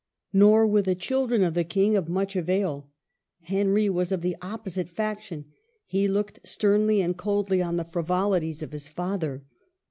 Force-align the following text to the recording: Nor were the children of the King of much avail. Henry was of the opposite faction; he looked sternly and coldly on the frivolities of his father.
Nor 0.33 0.65
were 0.65 0.81
the 0.81 0.95
children 0.95 1.43
of 1.43 1.53
the 1.53 1.63
King 1.63 1.95
of 1.95 2.09
much 2.09 2.35
avail. 2.35 2.89
Henry 3.43 3.87
was 3.87 4.11
of 4.11 4.21
the 4.23 4.35
opposite 4.41 4.89
faction; 4.89 5.45
he 5.85 6.07
looked 6.07 6.39
sternly 6.43 7.01
and 7.03 7.15
coldly 7.15 7.61
on 7.61 7.77
the 7.77 7.85
frivolities 7.85 8.63
of 8.63 8.71
his 8.71 8.87
father. 8.87 9.43